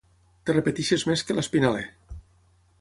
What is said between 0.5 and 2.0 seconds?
repeteixes més que l'Espinaler.